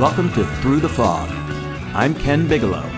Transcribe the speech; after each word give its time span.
Welcome 0.00 0.32
to 0.32 0.46
Through 0.62 0.80
the 0.80 0.88
Fog. 0.88 1.28
I'm 1.94 2.14
Ken 2.14 2.48
Bigelow. 2.48 2.88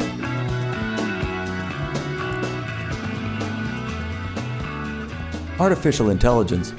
Artificial 5.59 6.11
intelligence, 6.11 6.73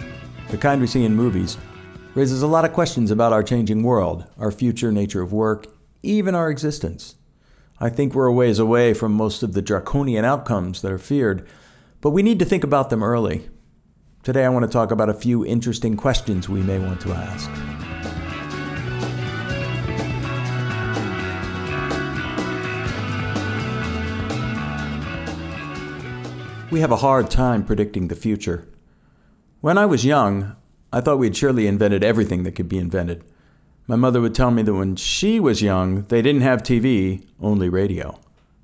the 0.47 0.57
kind 0.57 0.79
we 0.79 0.87
see 0.87 1.03
in 1.03 1.13
movies, 1.13 1.57
raises 2.15 2.41
a 2.41 2.47
lot 2.47 2.63
of 2.63 2.71
questions 2.71 3.11
about 3.11 3.33
our 3.33 3.43
changing 3.43 3.83
world, 3.83 4.25
our 4.39 4.49
future 4.49 4.93
nature 4.93 5.21
of 5.21 5.33
work, 5.33 5.67
even 6.03 6.35
our 6.35 6.49
existence. 6.49 7.15
I 7.81 7.89
think 7.89 8.13
we're 8.13 8.27
a 8.27 8.31
ways 8.31 8.59
away 8.59 8.93
from 8.93 9.11
most 9.11 9.43
of 9.43 9.51
the 9.51 9.61
draconian 9.61 10.23
outcomes 10.23 10.81
that 10.83 10.91
are 10.93 10.97
feared, 10.97 11.45
but 11.99 12.11
we 12.11 12.23
need 12.23 12.39
to 12.39 12.45
think 12.45 12.63
about 12.63 12.89
them 12.89 13.03
early. 13.03 13.49
Today, 14.23 14.45
I 14.45 14.49
want 14.49 14.63
to 14.63 14.71
talk 14.71 14.91
about 14.91 15.09
a 15.09 15.13
few 15.13 15.45
interesting 15.45 15.97
questions 15.97 16.47
we 16.47 16.61
may 16.61 16.79
want 16.79 17.01
to 17.01 17.11
ask. 17.11 17.72
We 26.73 26.79
have 26.79 26.91
a 26.91 26.95
hard 26.95 27.29
time 27.29 27.63
predicting 27.63 28.07
the 28.07 28.15
future. 28.15 28.67
When 29.61 29.77
I 29.77 29.85
was 29.85 30.05
young, 30.05 30.55
I 30.91 31.01
thought 31.01 31.19
we 31.19 31.27
had 31.27 31.37
surely 31.37 31.67
invented 31.67 32.03
everything 32.03 32.41
that 32.43 32.53
could 32.53 32.67
be 32.67 32.79
invented. 32.79 33.23
My 33.85 33.95
mother 33.95 34.19
would 34.19 34.33
tell 34.33 34.49
me 34.49 34.63
that 34.63 34.73
when 34.73 34.95
she 34.95 35.39
was 35.39 35.61
young, 35.61 36.05
they 36.05 36.23
didn't 36.23 36.41
have 36.41 36.63
TV, 36.63 37.27
only 37.39 37.69
radio. 37.69 38.19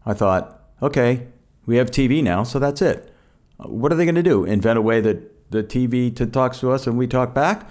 I 0.08 0.16
thought, 0.16 0.60
okay, 0.82 1.28
we 1.68 1.78
have 1.78 1.92
TV 1.92 2.24
now, 2.24 2.42
so 2.42 2.58
that's 2.58 2.82
it. 2.82 3.14
What 3.58 3.94
are 3.94 3.96
they 3.96 4.06
going 4.06 4.16
to 4.16 4.24
do? 4.24 4.44
Invent 4.44 4.80
a 4.80 4.82
way 4.82 5.02
that 5.02 5.52
the 5.52 5.62
TV 5.62 6.12
talks 6.32 6.60
to 6.62 6.72
us 6.72 6.88
and 6.88 6.98
we 6.98 7.06
talk 7.06 7.36
back? 7.36 7.70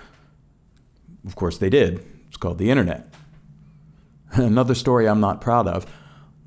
Of 1.27 1.35
course 1.35 1.59
they 1.59 1.69
did. 1.69 2.07
It's 2.29 2.37
called 2.37 2.59
the 2.59 2.71
internet. 2.71 3.13
Another 4.35 4.77
story 4.77 5.09
I'm 5.09 5.19
not 5.19 5.41
proud 5.41 5.67
of. 5.67 5.85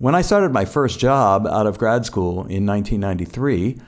When 0.01 0.15
I 0.15 0.23
started 0.23 0.51
my 0.51 0.65
first 0.65 0.97
job 0.97 1.45
out 1.45 1.67
of 1.67 1.77
grad 1.77 2.07
school 2.07 2.47
in 2.47 2.65
1993, 2.65 3.79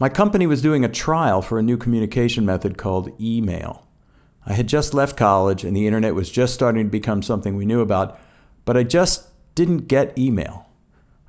my 0.00 0.08
company 0.08 0.48
was 0.48 0.60
doing 0.60 0.84
a 0.84 0.88
trial 0.88 1.42
for 1.42 1.60
a 1.60 1.62
new 1.62 1.76
communication 1.76 2.44
method 2.44 2.76
called 2.76 3.12
email. 3.20 3.86
I 4.44 4.54
had 4.54 4.66
just 4.66 4.94
left 4.94 5.16
college 5.16 5.62
and 5.62 5.76
the 5.76 5.86
internet 5.86 6.16
was 6.16 6.28
just 6.28 6.54
starting 6.54 6.86
to 6.86 6.90
become 6.90 7.22
something 7.22 7.54
we 7.54 7.66
knew 7.66 7.82
about, 7.82 8.18
but 8.64 8.76
I 8.76 8.82
just 8.82 9.28
didn't 9.54 9.86
get 9.86 10.18
email. 10.18 10.66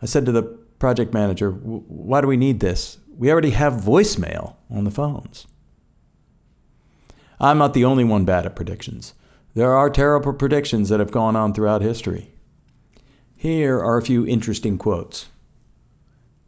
I 0.02 0.08
said 0.08 0.26
to 0.26 0.32
the 0.32 0.42
project 0.80 1.14
manager, 1.14 1.52
Why 1.52 2.20
do 2.20 2.26
we 2.26 2.36
need 2.36 2.62
this? 2.62 2.98
We 3.16 3.32
already 3.32 3.52
have 3.52 3.74
voicemail 3.74 4.56
on 4.72 4.86
the 4.86 4.90
phones. 4.90 5.46
I'm 7.40 7.60
not 7.60 7.76
the 7.76 7.86
only 7.86 8.06
one 8.06 8.26
bad 8.26 8.48
at 8.48 8.56
predictions. 8.56 9.14
There 9.54 9.74
are 9.74 9.92
terrible 9.92 10.34
predictions 10.34 10.90
that 10.90 11.00
have 11.00 11.12
gone 11.12 11.36
on 11.36 11.54
throughout 11.54 11.84
history. 11.84 12.32
Here 13.46 13.78
are 13.78 14.00
a 14.00 14.02
few 14.02 14.26
interesting 14.26 14.80
quotes. 14.80 15.28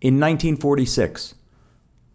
In 0.02 0.16
1946, 0.16 1.36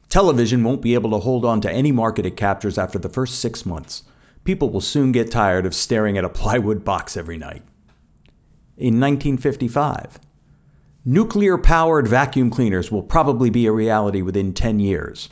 television 0.09 0.65
won't 0.65 0.83
be 0.83 0.95
able 0.95 1.11
to 1.11 1.21
hold 1.21 1.45
on 1.45 1.61
to 1.61 1.71
any 1.71 1.93
market 1.93 2.27
it 2.27 2.37
captures 2.37 2.79
after 2.79 2.99
the 2.99 3.09
first 3.09 3.39
six 3.39 3.65
months. 3.65 4.03
People 4.43 4.71
will 4.71 4.81
soon 4.81 5.13
get 5.13 5.31
tired 5.31 5.67
of 5.67 5.75
staring 5.77 6.19
at 6.19 6.25
a 6.25 6.29
plywood 6.41 6.85
box 6.85 7.17
every 7.17 7.39
night. 7.39 7.63
In 8.77 8.99
1955, 8.99 10.19
nuclear 11.05 11.57
powered 11.59 12.09
vacuum 12.09 12.51
cleaners 12.51 12.91
will 12.91 13.05
probably 13.05 13.51
be 13.51 13.67
a 13.67 13.73
reality 13.73 14.21
within 14.21 14.53
10 14.53 14.81
years. 14.81 15.29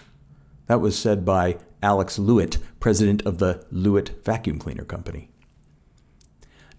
That 0.69 0.81
was 0.81 0.97
said 0.97 1.25
by 1.25 1.59
Alex 1.83 2.21
Lewyt, 2.21 2.59
president 2.79 3.23
of 3.27 3.39
the 3.39 3.67
Lewyt 3.73 4.11
Vacuum 4.23 4.61
Cleaner 4.61 4.85
Company. 4.85 5.30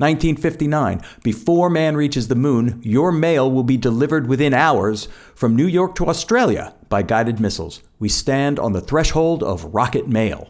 1959. 0.02 1.02
Before 1.24 1.70
man 1.70 1.96
reaches 1.96 2.28
the 2.28 2.36
moon, 2.36 2.82
your 2.84 3.12
mail 3.12 3.50
will 3.50 3.64
be 3.64 3.78
delivered 3.78 4.28
within 4.28 4.54
hours 4.54 5.08
from 5.34 5.56
New 5.56 5.68
York 5.68 5.96
to 5.96 6.08
Australia 6.08 6.74
by 6.90 7.04
guided 7.04 7.40
missiles. 7.40 7.82
We 8.00 8.10
stand 8.10 8.60
on 8.60 8.74
the 8.74 8.82
threshold 8.82 9.44
of 9.44 9.74
rocket 9.74 10.08
mail, 10.10 10.50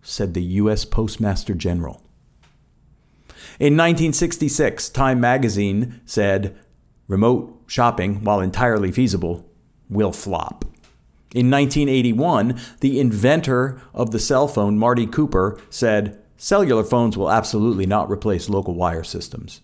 said 0.00 0.32
the 0.32 0.42
U.S. 0.42 0.84
Postmaster 0.84 1.54
General. 1.54 2.00
In 3.60 3.76
1966, 3.76 4.88
Time 4.88 5.20
magazine 5.20 6.00
said, 6.06 6.56
Remote 7.06 7.64
shopping, 7.66 8.24
while 8.24 8.40
entirely 8.40 8.90
feasible, 8.90 9.46
will 9.90 10.12
flop. 10.12 10.64
In 11.34 11.50
1981, 11.50 12.58
the 12.80 13.00
inventor 13.00 13.80
of 13.92 14.12
the 14.12 14.20
cell 14.20 14.46
phone, 14.48 14.78
Marty 14.78 15.06
Cooper, 15.06 15.60
said, 15.68 16.23
Cellular 16.36 16.84
phones 16.84 17.16
will 17.16 17.30
absolutely 17.30 17.86
not 17.86 18.10
replace 18.10 18.48
local 18.48 18.74
wire 18.74 19.04
systems. 19.04 19.60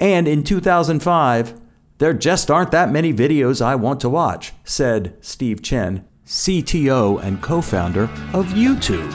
And 0.00 0.26
in 0.26 0.42
2005, 0.42 1.60
there 1.98 2.12
just 2.12 2.50
aren't 2.50 2.72
that 2.72 2.90
many 2.90 3.12
videos 3.12 3.64
I 3.64 3.76
want 3.76 4.00
to 4.00 4.08
watch, 4.08 4.52
said 4.64 5.16
Steve 5.20 5.62
Chen, 5.62 6.04
CTO 6.26 7.22
and 7.22 7.40
co 7.42 7.60
founder 7.60 8.04
of 8.32 8.46
YouTube. 8.46 9.12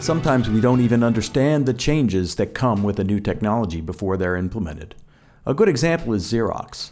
Sometimes 0.00 0.50
we 0.50 0.60
don't 0.60 0.82
even 0.82 1.02
understand 1.02 1.64
the 1.64 1.72
changes 1.72 2.34
that 2.34 2.52
come 2.52 2.82
with 2.82 3.00
a 3.00 3.04
new 3.04 3.18
technology 3.18 3.80
before 3.80 4.18
they're 4.18 4.36
implemented. 4.36 4.94
A 5.46 5.54
good 5.54 5.68
example 5.68 6.12
is 6.12 6.30
Xerox. 6.30 6.90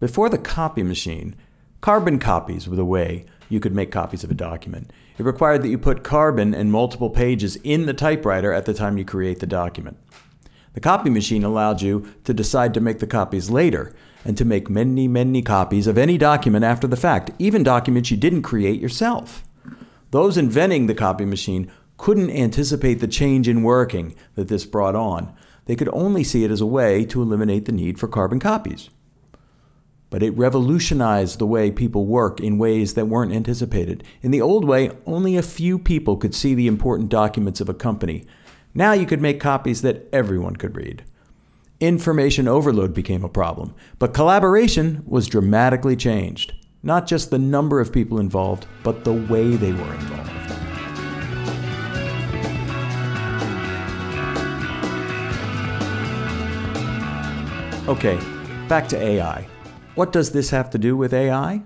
Before 0.00 0.28
the 0.28 0.36
copy 0.36 0.82
machine, 0.82 1.36
Carbon 1.84 2.18
copies 2.18 2.66
were 2.66 2.76
the 2.76 2.84
way 2.86 3.26
you 3.50 3.60
could 3.60 3.74
make 3.74 3.92
copies 3.92 4.24
of 4.24 4.30
a 4.30 4.34
document. 4.34 4.90
It 5.18 5.22
required 5.22 5.60
that 5.60 5.68
you 5.68 5.76
put 5.76 6.02
carbon 6.02 6.54
and 6.54 6.72
multiple 6.72 7.10
pages 7.10 7.56
in 7.56 7.84
the 7.84 7.92
typewriter 7.92 8.54
at 8.54 8.64
the 8.64 8.72
time 8.72 8.96
you 8.96 9.04
create 9.04 9.40
the 9.40 9.46
document. 9.46 9.98
The 10.72 10.80
copy 10.80 11.10
machine 11.10 11.44
allowed 11.44 11.82
you 11.82 12.10
to 12.24 12.32
decide 12.32 12.72
to 12.72 12.80
make 12.80 13.00
the 13.00 13.06
copies 13.06 13.50
later 13.50 13.94
and 14.24 14.34
to 14.38 14.46
make 14.46 14.70
many, 14.70 15.06
many 15.06 15.42
copies 15.42 15.86
of 15.86 15.98
any 15.98 16.16
document 16.16 16.64
after 16.64 16.86
the 16.86 16.96
fact, 16.96 17.32
even 17.38 17.62
documents 17.62 18.10
you 18.10 18.16
didn't 18.16 18.44
create 18.44 18.80
yourself. 18.80 19.44
Those 20.10 20.38
inventing 20.38 20.86
the 20.86 20.94
copy 20.94 21.26
machine 21.26 21.70
couldn't 21.98 22.30
anticipate 22.30 23.00
the 23.00 23.08
change 23.08 23.46
in 23.46 23.62
working 23.62 24.14
that 24.36 24.48
this 24.48 24.64
brought 24.64 24.96
on. 24.96 25.34
They 25.66 25.76
could 25.76 25.90
only 25.92 26.24
see 26.24 26.44
it 26.44 26.50
as 26.50 26.62
a 26.62 26.66
way 26.66 27.04
to 27.04 27.20
eliminate 27.20 27.66
the 27.66 27.72
need 27.72 27.98
for 27.98 28.08
carbon 28.08 28.40
copies 28.40 28.88
but 30.14 30.22
it 30.22 30.30
revolutionized 30.36 31.40
the 31.40 31.46
way 31.46 31.72
people 31.72 32.06
work 32.06 32.38
in 32.38 32.56
ways 32.56 32.94
that 32.94 33.08
weren't 33.08 33.32
anticipated. 33.32 34.04
In 34.22 34.30
the 34.30 34.40
old 34.40 34.64
way, 34.64 34.92
only 35.06 35.36
a 35.36 35.42
few 35.42 35.76
people 35.76 36.16
could 36.16 36.36
see 36.36 36.54
the 36.54 36.68
important 36.68 37.08
documents 37.08 37.60
of 37.60 37.68
a 37.68 37.74
company. 37.74 38.24
Now 38.74 38.92
you 38.92 39.06
could 39.06 39.20
make 39.20 39.40
copies 39.40 39.82
that 39.82 40.06
everyone 40.12 40.54
could 40.54 40.76
read. 40.76 41.02
Information 41.80 42.46
overload 42.46 42.94
became 42.94 43.24
a 43.24 43.28
problem, 43.28 43.74
but 43.98 44.14
collaboration 44.14 45.02
was 45.04 45.26
dramatically 45.26 45.96
changed. 45.96 46.52
Not 46.84 47.08
just 47.08 47.30
the 47.30 47.38
number 47.40 47.80
of 47.80 47.92
people 47.92 48.20
involved, 48.20 48.68
but 48.84 49.02
the 49.02 49.14
way 49.14 49.56
they 49.56 49.72
were 49.72 49.94
involved. 49.94 50.30
Okay, 57.88 58.16
back 58.68 58.86
to 58.90 58.96
AI. 58.96 59.48
What 59.94 60.10
does 60.10 60.32
this 60.32 60.50
have 60.50 60.70
to 60.70 60.78
do 60.78 60.96
with 60.96 61.14
AI? 61.14 61.62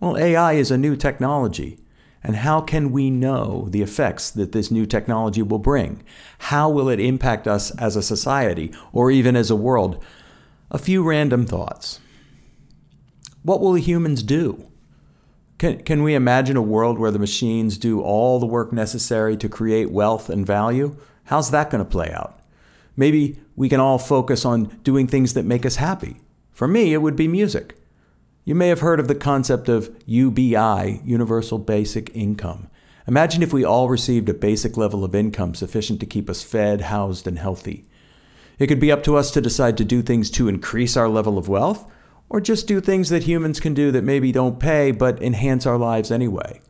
Well, 0.00 0.16
AI 0.16 0.54
is 0.54 0.70
a 0.70 0.78
new 0.78 0.96
technology. 0.96 1.78
And 2.24 2.36
how 2.36 2.62
can 2.62 2.90
we 2.90 3.10
know 3.10 3.68
the 3.68 3.82
effects 3.82 4.30
that 4.30 4.52
this 4.52 4.70
new 4.70 4.86
technology 4.86 5.42
will 5.42 5.58
bring? 5.58 6.02
How 6.38 6.70
will 6.70 6.88
it 6.88 6.98
impact 6.98 7.46
us 7.46 7.70
as 7.72 7.94
a 7.94 8.02
society 8.02 8.72
or 8.92 9.10
even 9.10 9.36
as 9.36 9.50
a 9.50 9.56
world? 9.56 10.02
A 10.70 10.78
few 10.78 11.02
random 11.02 11.44
thoughts. 11.44 12.00
What 13.42 13.60
will 13.60 13.74
humans 13.74 14.22
do? 14.22 14.66
Can, 15.58 15.82
can 15.82 16.02
we 16.02 16.14
imagine 16.14 16.56
a 16.56 16.62
world 16.62 16.98
where 16.98 17.10
the 17.10 17.18
machines 17.18 17.76
do 17.76 18.00
all 18.00 18.40
the 18.40 18.46
work 18.46 18.72
necessary 18.72 19.36
to 19.36 19.48
create 19.48 19.90
wealth 19.90 20.30
and 20.30 20.46
value? 20.46 20.96
How's 21.24 21.50
that 21.50 21.70
going 21.70 21.84
to 21.84 21.90
play 21.90 22.10
out? 22.12 22.40
Maybe 22.96 23.40
we 23.56 23.68
can 23.68 23.78
all 23.78 23.98
focus 23.98 24.44
on 24.44 24.64
doing 24.82 25.06
things 25.06 25.34
that 25.34 25.44
make 25.44 25.66
us 25.66 25.76
happy 25.76 26.20
for 26.58 26.66
me, 26.66 26.92
it 26.92 27.00
would 27.02 27.14
be 27.14 27.28
music. 27.28 27.76
You 28.44 28.56
may 28.56 28.66
have 28.66 28.80
heard 28.80 28.98
of 28.98 29.06
the 29.06 29.14
concept 29.14 29.68
of 29.68 29.94
UBI, 30.06 31.00
Universal 31.04 31.58
Basic 31.58 32.10
Income. 32.16 32.68
Imagine 33.06 33.44
if 33.44 33.52
we 33.52 33.62
all 33.62 33.88
received 33.88 34.28
a 34.28 34.34
basic 34.34 34.76
level 34.76 35.04
of 35.04 35.14
income 35.14 35.54
sufficient 35.54 36.00
to 36.00 36.06
keep 36.06 36.28
us 36.28 36.42
fed, 36.42 36.80
housed, 36.80 37.28
and 37.28 37.38
healthy. 37.38 37.84
It 38.58 38.66
could 38.66 38.80
be 38.80 38.90
up 38.90 39.04
to 39.04 39.16
us 39.16 39.30
to 39.30 39.40
decide 39.40 39.76
to 39.76 39.84
do 39.84 40.02
things 40.02 40.32
to 40.32 40.48
increase 40.48 40.96
our 40.96 41.08
level 41.08 41.38
of 41.38 41.46
wealth, 41.46 41.88
or 42.28 42.40
just 42.40 42.66
do 42.66 42.80
things 42.80 43.08
that 43.10 43.22
humans 43.22 43.60
can 43.60 43.72
do 43.72 43.92
that 43.92 44.02
maybe 44.02 44.32
don't 44.32 44.58
pay 44.58 44.90
but 44.90 45.22
enhance 45.22 45.64
our 45.64 45.78
lives 45.78 46.10
anyway. 46.10 46.60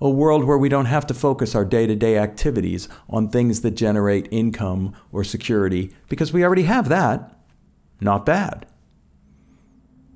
A 0.00 0.10
world 0.10 0.42
where 0.42 0.58
we 0.58 0.68
don't 0.68 0.86
have 0.86 1.06
to 1.06 1.14
focus 1.14 1.54
our 1.54 1.64
day 1.64 1.86
to 1.86 1.94
day 1.94 2.18
activities 2.18 2.88
on 3.08 3.28
things 3.28 3.60
that 3.60 3.76
generate 3.76 4.26
income 4.32 4.92
or 5.12 5.22
security 5.22 5.94
because 6.08 6.32
we 6.32 6.42
already 6.42 6.64
have 6.64 6.88
that. 6.88 7.38
Not 8.00 8.26
bad. 8.26 8.66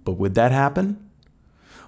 But 0.04 0.12
would 0.12 0.34
that 0.34 0.52
happen? 0.52 1.10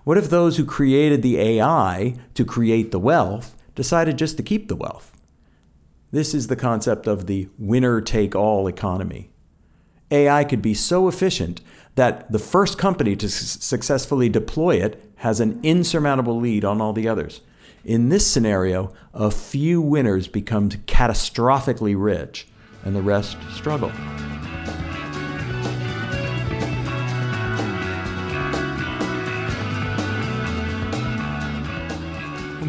What 0.04 0.18
if 0.18 0.28
those 0.28 0.56
who 0.56 0.64
created 0.64 1.22
the 1.22 1.38
AI 1.38 2.16
to 2.34 2.44
create 2.44 2.90
the 2.90 2.98
wealth 2.98 3.56
decided 3.74 4.18
just 4.18 4.36
to 4.36 4.42
keep 4.42 4.68
the 4.68 4.76
wealth. 4.76 5.12
This 6.10 6.34
is 6.34 6.48
the 6.48 6.56
concept 6.56 7.06
of 7.06 7.26
the 7.26 7.48
winner 7.58 8.00
take 8.00 8.34
all 8.34 8.68
economy. 8.68 9.30
AI 10.10 10.44
could 10.44 10.60
be 10.60 10.74
so 10.74 11.08
efficient 11.08 11.62
that 11.94 12.30
the 12.30 12.38
first 12.38 12.76
company 12.76 13.16
to 13.16 13.28
su- 13.28 13.60
successfully 13.60 14.28
deploy 14.28 14.76
it 14.76 15.02
has 15.16 15.40
an 15.40 15.58
insurmountable 15.62 16.38
lead 16.38 16.64
on 16.64 16.80
all 16.80 16.92
the 16.92 17.08
others. 17.08 17.40
In 17.84 18.10
this 18.10 18.26
scenario, 18.26 18.92
a 19.14 19.30
few 19.30 19.80
winners 19.80 20.28
become 20.28 20.68
catastrophically 20.68 21.94
rich, 21.96 22.46
and 22.84 22.94
the 22.94 23.02
rest 23.02 23.36
struggle. 23.52 23.92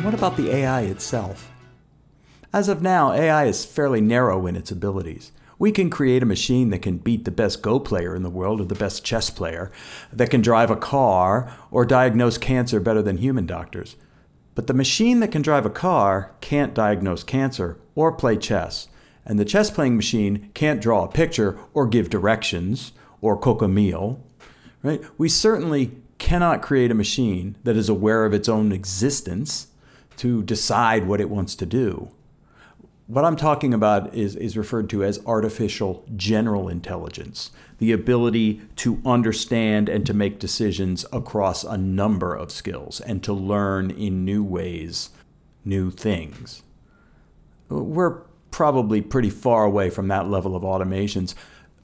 What 0.04 0.14
about 0.14 0.36
the 0.36 0.52
AI 0.52 0.82
itself? 0.82 1.50
As 2.52 2.68
of 2.68 2.82
now, 2.82 3.14
AI 3.14 3.46
is 3.46 3.64
fairly 3.64 4.02
narrow 4.02 4.46
in 4.48 4.58
its 4.58 4.70
abilities. 4.70 5.32
We 5.58 5.72
can 5.72 5.90
create 5.90 6.22
a 6.22 6.26
machine 6.26 6.72
that 6.72 6.82
can 6.82 6.98
beat 6.98 7.24
the 7.24 7.32
best 7.32 7.62
Go 7.62 7.80
player 7.80 8.14
in 8.14 8.22
the 8.22 8.30
world 8.30 8.60
or 8.60 8.66
the 8.66 8.76
best 8.76 9.06
chess 9.06 9.30
player, 9.30 9.72
that 10.12 10.30
can 10.30 10.42
drive 10.42 10.70
a 10.70 10.76
car 10.76 11.54
or 11.72 11.86
diagnose 11.86 12.38
cancer 12.38 12.82
better 12.82 13.02
than 13.02 13.20
human 13.20 13.46
doctors. 13.46 13.96
But 14.56 14.68
the 14.68 14.74
machine 14.74 15.22
that 15.22 15.32
can 15.32 15.42
drive 15.42 15.66
a 15.66 15.70
car 15.70 16.36
can't 16.42 16.74
diagnose 16.74 17.24
cancer 17.24 17.80
or 17.96 18.12
play 18.12 18.36
chess. 18.36 18.90
And 19.26 19.40
the 19.40 19.46
chess 19.46 19.72
playing 19.72 19.96
machine 19.96 20.52
can't 20.54 20.82
draw 20.82 21.06
a 21.06 21.08
picture 21.08 21.58
or 21.74 21.88
give 21.88 22.10
directions 22.10 22.92
or 23.22 23.38
cook 23.38 23.62
a 23.62 23.70
meal. 23.70 24.22
Right? 24.82 25.02
We 25.18 25.30
certainly 25.30 25.92
cannot 26.18 26.62
create 26.62 26.92
a 26.92 26.94
machine 26.94 27.56
that 27.64 27.78
is 27.78 27.88
aware 27.88 28.26
of 28.26 28.34
its 28.34 28.50
own 28.50 28.74
existence 28.74 29.68
to 30.18 30.44
decide 30.44 31.08
what 31.08 31.22
it 31.22 31.30
wants 31.30 31.56
to 31.56 31.66
do. 31.66 32.10
What 33.08 33.26
I'm 33.26 33.36
talking 33.36 33.74
about 33.74 34.16
is, 34.16 34.36
is 34.36 34.58
referred 34.58 34.90
to 34.92 35.04
as 35.04 35.24
artificial 35.26 36.06
general 36.16 36.70
intelligence, 36.70 37.52
the 37.78 37.92
ability 37.92 38.62
to 38.78 39.02
understand 39.06 39.90
and 39.90 40.06
to 40.06 40.14
make 40.14 40.40
decisions 40.40 41.06
across 41.12 41.66
a 41.66 41.78
number 41.78 42.34
of 42.34 42.50
skills 42.52 43.02
and 43.02 43.22
to 43.24 43.34
learn 43.34 43.92
in 43.92 44.24
new 44.24 44.44
ways, 44.44 45.10
new 45.66 45.92
things. 45.92 46.64
We're 47.68 48.22
probably 48.52 49.02
pretty 49.02 49.30
far 49.30 49.66
away 49.66 49.90
from 49.90 50.08
that 50.08 50.30
level 50.30 50.56
of 50.56 50.64
automations, 50.64 51.36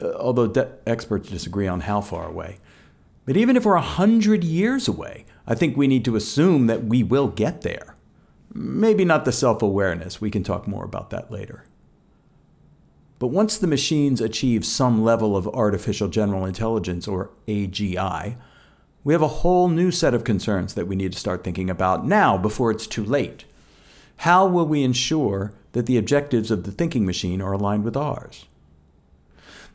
uh, 0.02 0.14
although 0.14 0.48
de- 0.48 0.72
experts 0.88 1.30
disagree 1.30 1.68
on 1.68 1.82
how 1.82 2.00
far 2.00 2.28
away. 2.28 2.60
But 3.26 3.36
even 3.36 3.58
if 3.58 3.66
we're 3.66 3.76
100 3.76 4.44
years 4.44 4.88
away, 4.88 5.26
I 5.46 5.54
think 5.54 5.76
we 5.76 5.88
need 5.88 6.06
to 6.06 6.16
assume 6.16 6.68
that 6.68 6.86
we 6.86 7.04
will 7.04 7.28
get 7.28 7.62
there. 7.62 7.96
Maybe 8.54 9.06
not 9.06 9.26
the 9.26 9.32
self 9.32 9.62
awareness, 9.62 10.20
we 10.20 10.32
can 10.32 10.44
talk 10.44 10.68
more 10.68 10.84
about 10.84 11.10
that 11.12 11.32
later. 11.32 11.66
But 13.20 13.28
once 13.28 13.58
the 13.58 13.68
machines 13.68 14.22
achieve 14.22 14.66
some 14.66 15.04
level 15.04 15.36
of 15.36 15.48
artificial 15.50 16.08
general 16.08 16.46
intelligence, 16.46 17.08
or 17.08 17.32
AGI, 17.48 18.38
we 19.04 19.14
have 19.14 19.22
a 19.22 19.28
whole 19.28 19.68
new 19.68 19.92
set 19.92 20.14
of 20.14 20.24
concerns 20.24 20.74
that 20.74 20.88
we 20.88 20.96
need 20.96 21.14
to 21.14 21.20
start 21.20 21.44
thinking 21.44 21.70
about 21.70 22.06
now 22.06 22.38
before 22.38 22.72
it's 22.72 22.88
too 22.88 23.04
late. 23.04 23.46
How 24.18 24.46
will 24.46 24.66
we 24.66 24.84
ensure 24.84 25.54
that 25.74 25.86
the 25.86 25.98
objectives 25.98 26.50
of 26.50 26.64
the 26.64 26.72
thinking 26.72 27.06
machine 27.06 27.42
are 27.42 27.54
aligned 27.54 27.84
with 27.84 27.96
ours? 27.96 28.46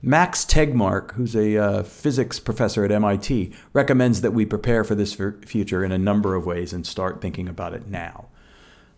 Max 0.03 0.45
Tegmark, 0.45 1.13
who's 1.13 1.35
a 1.35 1.57
uh, 1.57 1.83
physics 1.83 2.39
professor 2.39 2.85
at 2.85 2.93
MIT, 2.93 3.55
recommends 3.73 4.21
that 4.21 4.33
we 4.33 4.45
prepare 4.45 4.85
for 4.85 4.95
this 4.95 5.15
future 5.47 5.83
in 5.83 5.93
a 5.93 5.99
number 5.99 6.35
of 6.35 6.45
ways 6.45 6.75
and 6.75 6.87
start 6.87 7.23
thinking 7.23 7.49
about 7.49 7.73
it 7.73 7.87
now. 7.89 8.29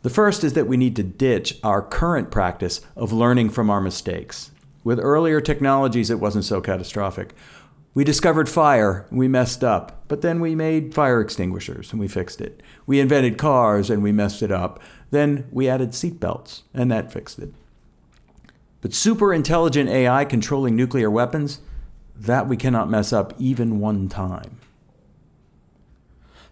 The 0.07 0.15
first 0.15 0.45
is 0.45 0.53
that 0.53 0.69
we 0.69 0.77
need 0.77 0.95
to 0.95 1.03
ditch 1.03 1.59
our 1.65 1.83
current 1.83 2.31
practice 2.31 2.81
of 2.95 3.13
learning 3.13 3.51
from 3.51 3.69
our 3.69 3.81
mistakes. 3.81 4.53
With 4.85 5.01
earlier 5.01 5.41
technologies, 5.41 6.11
it 6.11 6.21
wasn't 6.21 6.45
so 6.45 6.61
catastrophic. 6.61 7.35
We 7.93 8.05
discovered 8.05 8.49
fire, 8.49 9.07
and 9.11 9.19
we 9.19 9.27
messed 9.27 9.65
up, 9.65 10.05
but 10.07 10.21
then 10.21 10.39
we 10.39 10.55
made 10.55 10.95
fire 10.95 11.21
extinguishers 11.21 11.91
and 11.91 11.99
we 11.99 12.07
fixed 12.07 12.41
it. 12.41 12.63
We 12.87 13.01
invented 13.01 13.37
cars 13.37 13.91
and 13.91 14.01
we 14.01 14.13
messed 14.13 14.43
it 14.43 14.53
up. 14.53 14.81
Then 15.11 15.49
we 15.51 15.69
added 15.69 15.91
seatbelts 15.91 16.63
and 16.73 16.89
that 16.93 17.13
fixed 17.13 17.41
it. 17.41 17.53
But 18.83 18.95
super 18.95 19.35
intelligent 19.35 19.91
AI 19.91 20.25
controlling 20.25 20.77
nuclear 20.77 21.11
weapons, 21.11 21.59
that 22.15 22.47
we 22.47 22.57
cannot 22.57 22.89
mess 22.89 23.13
up 23.13 23.35
even 23.41 23.81
one 23.81 24.09
time. 24.09 24.61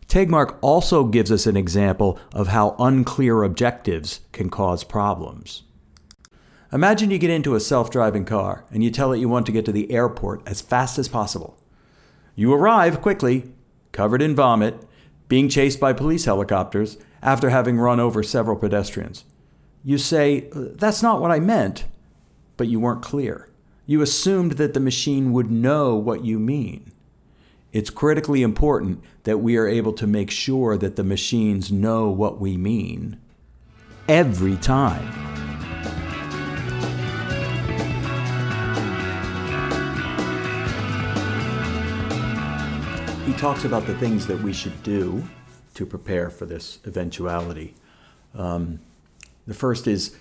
Tegmark 0.08 0.58
also 0.60 1.04
gives 1.04 1.32
us 1.32 1.46
an 1.46 1.56
example 1.56 2.18
of 2.32 2.48
how 2.48 2.76
unclear 2.78 3.42
objectives 3.42 4.20
can 4.32 4.50
cause 4.50 4.84
problems. 4.84 5.62
Imagine 6.72 7.10
you 7.10 7.18
get 7.18 7.30
into 7.30 7.54
a 7.54 7.60
self 7.60 7.90
driving 7.90 8.24
car 8.24 8.64
and 8.70 8.82
you 8.82 8.90
tell 8.90 9.12
it 9.12 9.18
you 9.18 9.28
want 9.28 9.46
to 9.46 9.52
get 9.52 9.64
to 9.64 9.72
the 9.72 9.90
airport 9.92 10.42
as 10.46 10.60
fast 10.60 10.98
as 10.98 11.08
possible. 11.08 11.58
You 12.34 12.52
arrive 12.52 13.00
quickly, 13.00 13.52
covered 13.92 14.20
in 14.20 14.34
vomit, 14.34 14.82
being 15.28 15.48
chased 15.48 15.78
by 15.78 15.92
police 15.92 16.24
helicopters 16.24 16.98
after 17.22 17.50
having 17.50 17.78
run 17.78 18.00
over 18.00 18.22
several 18.22 18.56
pedestrians. 18.56 19.24
You 19.84 19.98
say, 19.98 20.48
That's 20.52 21.02
not 21.02 21.20
what 21.20 21.30
I 21.30 21.38
meant, 21.38 21.84
but 22.56 22.68
you 22.68 22.80
weren't 22.80 23.02
clear. 23.02 23.48
You 23.86 24.02
assumed 24.02 24.52
that 24.52 24.74
the 24.74 24.80
machine 24.80 25.32
would 25.32 25.50
know 25.50 25.94
what 25.94 26.24
you 26.24 26.38
mean. 26.38 26.90
It's 27.74 27.90
critically 27.90 28.42
important 28.42 29.02
that 29.24 29.38
we 29.38 29.56
are 29.56 29.66
able 29.66 29.92
to 29.94 30.06
make 30.06 30.30
sure 30.30 30.76
that 30.76 30.94
the 30.94 31.02
machines 31.02 31.72
know 31.72 32.08
what 32.08 32.40
we 32.40 32.56
mean 32.56 33.18
every 34.06 34.56
time. 34.58 35.04
He 43.26 43.32
talks 43.32 43.64
about 43.64 43.86
the 43.86 43.96
things 43.98 44.28
that 44.28 44.40
we 44.40 44.52
should 44.52 44.80
do 44.84 45.24
to 45.74 45.84
prepare 45.84 46.30
for 46.30 46.46
this 46.46 46.78
eventuality. 46.84 47.74
Um, 48.36 48.78
the 49.48 49.54
first 49.54 49.88
is 49.88 50.16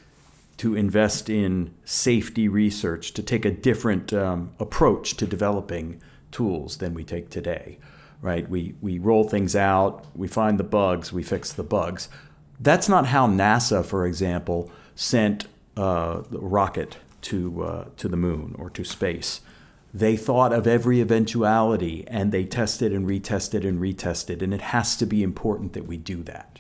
to 0.57 0.75
invest 0.75 1.29
in 1.29 1.75
safety 1.85 2.47
research, 2.47 3.13
to 3.13 3.21
take 3.21 3.45
a 3.45 3.51
different 3.51 4.12
um, 4.12 4.53
approach 4.60 5.17
to 5.17 5.27
developing 5.27 6.01
tools 6.33 6.77
than 6.77 6.93
we 6.93 7.05
take 7.05 7.29
today, 7.29 7.77
right? 8.21 8.49
We, 8.49 8.75
we 8.81 8.99
roll 8.99 9.23
things 9.23 9.55
out, 9.55 10.05
we 10.15 10.27
find 10.27 10.59
the 10.59 10.65
bugs, 10.65 11.13
we 11.13 11.23
fix 11.23 11.53
the 11.53 11.63
bugs. 11.63 12.09
That's 12.59 12.89
not 12.89 13.07
how 13.07 13.27
NASA, 13.27 13.85
for 13.85 14.05
example, 14.05 14.69
sent 14.95 15.47
uh, 15.77 16.23
a 16.31 16.37
rocket 16.37 16.97
to, 17.21 17.63
uh, 17.63 17.85
to 17.97 18.07
the 18.09 18.17
moon 18.17 18.55
or 18.59 18.69
to 18.71 18.83
space. 18.83 19.41
They 19.93 20.17
thought 20.17 20.51
of 20.51 20.67
every 20.67 20.99
eventuality 21.01 22.03
and 22.07 22.31
they 22.31 22.45
tested 22.45 22.91
and 22.91 23.07
retested 23.07 23.65
and 23.67 23.79
retested, 23.79 24.41
and 24.41 24.53
it 24.53 24.61
has 24.61 24.95
to 24.97 25.05
be 25.05 25.21
important 25.21 25.73
that 25.73 25.85
we 25.85 25.97
do 25.97 26.23
that. 26.23 26.59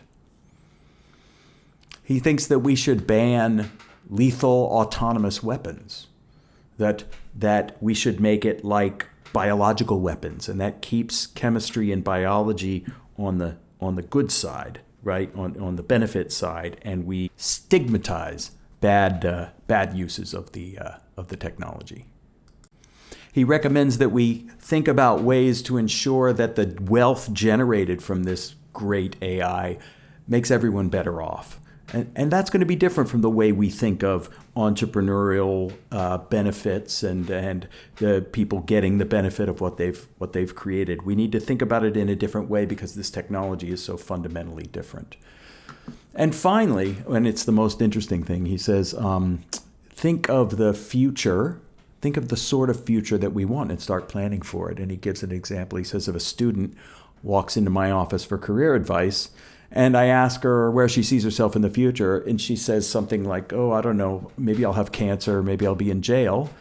He 2.03 2.19
thinks 2.19 2.45
that 2.47 2.59
we 2.59 2.75
should 2.75 3.07
ban 3.07 3.71
lethal 4.09 4.69
autonomous 4.71 5.41
weapons, 5.41 6.07
that, 6.77 7.05
that 7.33 7.81
we 7.81 7.93
should 7.93 8.19
make 8.19 8.45
it 8.45 8.63
like 8.63 9.07
biological 9.31 9.99
weapons, 9.99 10.49
and 10.49 10.59
that 10.59 10.81
keeps 10.81 11.27
chemistry 11.27 11.91
and 11.91 12.03
biology 12.03 12.85
on 13.17 13.37
the 13.37 13.57
on 13.79 13.95
the 13.95 14.01
good 14.01 14.31
side, 14.31 14.81
right? 15.03 15.33
On 15.35 15.59
on 15.59 15.75
the 15.75 15.83
benefit 15.83 16.31
side, 16.31 16.79
and 16.81 17.05
we 17.05 17.31
stigmatize 17.35 18.51
bad 18.81 19.25
uh, 19.25 19.49
bad 19.67 19.93
uses 19.93 20.33
of 20.33 20.51
the 20.51 20.77
uh, 20.77 20.95
of 21.15 21.29
the 21.29 21.37
technology. 21.37 22.05
He 23.31 23.43
recommends 23.43 23.97
that 23.97 24.09
we 24.09 24.47
think 24.59 24.87
about 24.87 25.21
ways 25.21 25.63
to 25.63 25.77
ensure 25.77 26.33
that 26.33 26.55
the 26.55 26.77
wealth 26.81 27.33
generated 27.33 28.03
from 28.03 28.23
this 28.23 28.53
great 28.73 29.15
AI 29.23 29.79
makes 30.27 30.51
everyone 30.51 30.89
better 30.89 31.21
off. 31.21 31.59
And, 31.91 32.11
and 32.15 32.31
that's 32.31 32.49
going 32.49 32.61
to 32.61 32.65
be 32.65 32.75
different 32.75 33.09
from 33.09 33.21
the 33.21 33.29
way 33.29 33.51
we 33.51 33.69
think 33.69 34.03
of 34.03 34.29
entrepreneurial 34.55 35.73
uh, 35.91 36.17
benefits 36.17 37.03
and, 37.03 37.29
and 37.29 37.67
the 37.97 38.25
people 38.31 38.61
getting 38.61 38.97
the 38.97 39.05
benefit 39.05 39.49
of 39.49 39.59
what 39.61 39.77
they've, 39.77 40.07
what 40.17 40.33
they've 40.33 40.55
created. 40.55 41.03
We 41.03 41.15
need 41.15 41.31
to 41.33 41.39
think 41.39 41.61
about 41.61 41.83
it 41.83 41.97
in 41.97 42.09
a 42.09 42.15
different 42.15 42.49
way 42.49 42.65
because 42.65 42.95
this 42.95 43.11
technology 43.11 43.71
is 43.71 43.83
so 43.83 43.97
fundamentally 43.97 44.63
different. 44.63 45.17
And 46.15 46.33
finally, 46.33 46.97
and 47.09 47.27
it's 47.27 47.43
the 47.43 47.51
most 47.51 47.81
interesting 47.81 48.23
thing, 48.23 48.45
he 48.45 48.57
says, 48.57 48.93
um, 48.93 49.43
think 49.89 50.29
of 50.29 50.57
the 50.57 50.73
future 50.73 51.59
think 52.03 52.17
of 52.17 52.27
the 52.27 52.35
sort 52.35 52.69
of 52.69 52.83
future 52.83 53.17
that 53.17 53.31
we 53.31 53.45
want 53.45 53.71
and 53.71 53.79
start 53.79 54.09
planning 54.09 54.41
for 54.41 54.69
it. 54.69 54.77
And 54.77 54.91
he 54.91 54.97
gives 54.97 55.23
an 55.23 55.31
example. 55.31 55.77
He 55.77 55.85
says, 55.85 56.09
if 56.09 56.15
a 56.15 56.19
student 56.19 56.75
walks 57.23 57.55
into 57.55 57.69
my 57.69 57.91
office 57.91 58.25
for 58.25 58.37
career 58.37 58.75
advice, 58.75 59.29
and 59.75 59.97
I 59.97 60.05
ask 60.05 60.43
her 60.43 60.69
where 60.71 60.87
she 60.87 61.01
sees 61.03 61.23
herself 61.23 61.55
in 61.55 61.63
the 61.63 61.69
future, 61.69 62.19
and 62.19 62.39
she 62.39 62.55
says 62.55 62.87
something 62.87 63.23
like, 63.25 63.51
Oh, 63.51 63.71
I 63.71 63.81
don't 63.81 63.97
know, 63.97 64.31
maybe 64.37 64.63
I'll 64.63 64.73
have 64.73 64.91
cancer, 64.91 65.41
maybe 65.43 65.65
I'll 65.65 65.75
be 65.75 65.91
in 65.91 66.01
jail. 66.01 66.51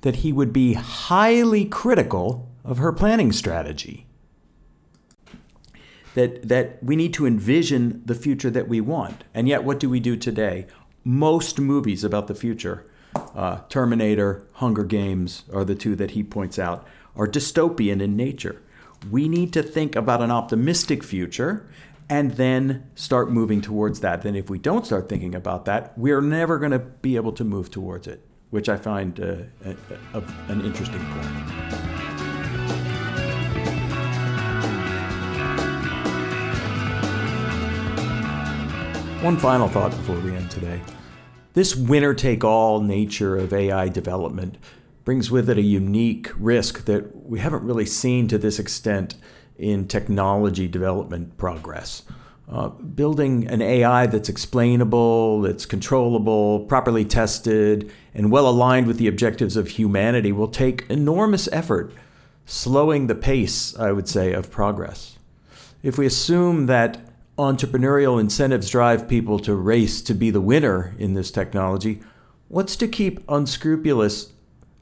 That 0.00 0.16
he 0.16 0.32
would 0.32 0.52
be 0.52 0.72
highly 0.72 1.66
critical 1.66 2.48
of 2.64 2.78
her 2.78 2.92
planning 2.92 3.30
strategy. 3.32 4.06
that, 6.14 6.48
that 6.48 6.82
we 6.82 6.96
need 6.96 7.14
to 7.14 7.26
envision 7.26 8.02
the 8.04 8.14
future 8.14 8.50
that 8.50 8.68
we 8.68 8.80
want. 8.80 9.24
And 9.34 9.48
yet, 9.48 9.62
what 9.64 9.78
do 9.78 9.88
we 9.88 10.00
do 10.00 10.16
today? 10.16 10.66
Most 11.04 11.58
movies 11.60 12.02
about 12.04 12.26
the 12.26 12.34
future, 12.34 12.86
uh, 13.34 13.60
Terminator, 13.68 14.46
Hunger 14.54 14.84
Games 14.84 15.44
are 15.52 15.64
the 15.64 15.74
two 15.74 15.94
that 15.96 16.12
he 16.12 16.22
points 16.22 16.58
out, 16.58 16.86
are 17.16 17.28
dystopian 17.28 18.00
in 18.00 18.16
nature. 18.16 18.60
We 19.10 19.28
need 19.28 19.52
to 19.52 19.62
think 19.62 19.96
about 19.96 20.20
an 20.20 20.30
optimistic 20.30 21.02
future 21.02 21.66
and 22.10 22.32
then 22.32 22.90
start 22.96 23.30
moving 23.30 23.60
towards 23.60 24.00
that. 24.00 24.22
Then, 24.22 24.34
if 24.34 24.50
we 24.50 24.58
don't 24.58 24.84
start 24.84 25.08
thinking 25.08 25.34
about 25.34 25.64
that, 25.66 25.96
we're 25.96 26.20
never 26.20 26.58
going 26.58 26.72
to 26.72 26.80
be 26.80 27.14
able 27.14 27.32
to 27.32 27.44
move 27.44 27.70
towards 27.70 28.08
it, 28.08 28.26
which 28.50 28.68
I 28.68 28.76
find 28.76 29.18
uh, 29.20 29.36
a, 29.64 29.76
a, 30.18 30.22
an 30.48 30.60
interesting 30.62 30.98
point. 30.98 31.26
One 39.22 39.36
final 39.36 39.68
thought 39.68 39.92
before 39.92 40.18
we 40.18 40.34
end 40.34 40.50
today. 40.50 40.80
This 41.52 41.76
winner 41.76 42.12
take 42.12 42.42
all 42.42 42.80
nature 42.80 43.36
of 43.36 43.52
AI 43.52 43.88
development 43.88 44.58
brings 45.04 45.30
with 45.30 45.48
it 45.48 45.58
a 45.58 45.62
unique 45.62 46.30
risk 46.36 46.86
that 46.86 47.24
we 47.24 47.38
haven't 47.38 47.62
really 47.62 47.86
seen 47.86 48.26
to 48.28 48.38
this 48.38 48.58
extent 48.58 49.14
in 49.60 49.86
technology 49.86 50.66
development 50.66 51.36
progress. 51.36 52.02
Uh, 52.48 52.68
building 52.68 53.46
an 53.46 53.62
AI 53.62 54.06
that's 54.06 54.28
explainable, 54.28 55.42
that's 55.42 55.66
controllable, 55.66 56.60
properly 56.60 57.04
tested, 57.04 57.92
and 58.12 58.32
well 58.32 58.48
aligned 58.48 58.88
with 58.88 58.98
the 58.98 59.06
objectives 59.06 59.56
of 59.56 59.68
humanity 59.68 60.32
will 60.32 60.48
take 60.48 60.84
enormous 60.90 61.48
effort, 61.52 61.92
slowing 62.46 63.06
the 63.06 63.14
pace, 63.14 63.78
I 63.78 63.92
would 63.92 64.08
say, 64.08 64.32
of 64.32 64.50
progress. 64.50 65.16
If 65.84 65.96
we 65.96 66.06
assume 66.06 66.66
that 66.66 66.98
entrepreneurial 67.38 68.20
incentives 68.20 68.68
drive 68.68 69.08
people 69.08 69.38
to 69.38 69.54
race 69.54 70.02
to 70.02 70.12
be 70.12 70.30
the 70.30 70.40
winner 70.40 70.92
in 70.98 71.14
this 71.14 71.30
technology, 71.30 72.00
what's 72.48 72.74
to 72.76 72.88
keep 72.88 73.20
unscrupulous 73.28 74.32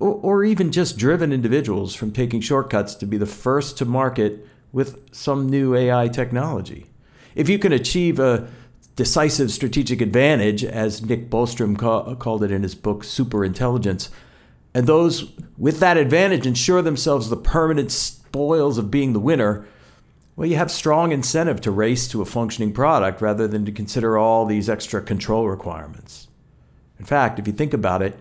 or, 0.01 0.15
or, 0.15 0.45
even 0.45 0.71
just 0.71 0.97
driven 0.97 1.33
individuals 1.33 1.93
from 1.93 2.13
taking 2.13 2.41
shortcuts 2.41 2.95
to 2.95 3.05
be 3.05 3.17
the 3.17 3.27
first 3.27 3.77
to 3.79 3.85
market 3.85 4.47
with 4.73 5.09
some 5.13 5.49
new 5.49 5.75
AI 5.75 6.09
technology? 6.09 6.87
If 7.35 7.49
you 7.49 7.59
can 7.59 7.73
achieve 7.73 8.19
a 8.19 8.49
decisive 8.97 9.51
strategic 9.53 10.01
advantage, 10.01 10.65
as 10.65 11.05
Nick 11.05 11.31
Bostrom 11.31 11.79
ca- 11.79 12.15
called 12.17 12.43
it 12.43 12.51
in 12.51 12.63
his 12.63 12.75
book 12.75 13.05
Superintelligence, 13.05 14.11
and 14.75 14.87
those 14.87 15.33
with 15.57 15.81
that 15.81 15.97
advantage 15.97 16.47
ensure 16.47 16.83
themselves 16.83 17.31
the 17.31 17.37
permanent 17.37 17.91
spoils 17.91 18.79
of 18.79 18.91
being 18.91 19.13
the 19.13 19.21
winner, 19.21 19.67
well, 20.37 20.49
you 20.49 20.57
have 20.57 20.71
strong 20.71 21.11
incentive 21.11 21.61
to 21.63 21.71
race 21.71 22.07
to 22.09 22.23
a 22.23 22.25
functioning 22.25 22.73
product 22.73 23.21
rather 23.21 23.49
than 23.49 23.65
to 23.65 23.73
consider 23.73 24.17
all 24.17 24.47
these 24.47 24.69
extra 24.69 25.03
control 25.03 25.49
requirements. 25.49 26.29
In 26.99 27.05
fact, 27.05 27.39
if 27.39 27.47
you 27.47 27.53
think 27.53 27.75
about 27.75 28.03
it, 28.03 28.17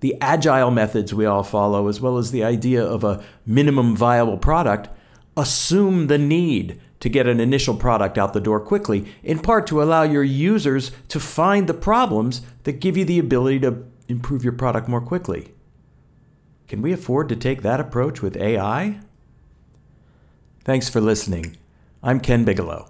the 0.00 0.16
agile 0.20 0.70
methods 0.70 1.14
we 1.14 1.24
all 1.24 1.42
follow, 1.42 1.88
as 1.88 2.00
well 2.00 2.18
as 2.18 2.30
the 2.30 2.44
idea 2.44 2.84
of 2.84 3.04
a 3.04 3.24
minimum 3.46 3.96
viable 3.96 4.36
product, 4.36 4.88
assume 5.36 6.06
the 6.06 6.18
need 6.18 6.80
to 7.00 7.08
get 7.08 7.26
an 7.26 7.40
initial 7.40 7.74
product 7.74 8.16
out 8.16 8.32
the 8.32 8.40
door 8.40 8.60
quickly, 8.60 9.06
in 9.22 9.38
part 9.38 9.66
to 9.66 9.82
allow 9.82 10.02
your 10.02 10.22
users 10.22 10.92
to 11.08 11.18
find 11.18 11.66
the 11.66 11.74
problems 11.74 12.42
that 12.62 12.80
give 12.80 12.96
you 12.96 13.04
the 13.04 13.18
ability 13.18 13.58
to 13.60 13.84
improve 14.08 14.44
your 14.44 14.52
product 14.52 14.88
more 14.88 15.00
quickly. 15.00 15.52
Can 16.68 16.80
we 16.80 16.92
afford 16.92 17.28
to 17.28 17.36
take 17.36 17.62
that 17.62 17.80
approach 17.80 18.22
with 18.22 18.36
AI? 18.36 19.00
Thanks 20.64 20.88
for 20.88 21.00
listening. 21.00 21.56
I'm 22.02 22.20
Ken 22.20 22.44
Bigelow. 22.44 22.88